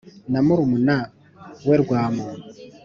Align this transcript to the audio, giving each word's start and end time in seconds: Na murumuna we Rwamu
Na 0.31 0.39
murumuna 0.45 0.97
we 1.67 1.75
Rwamu 1.81 2.25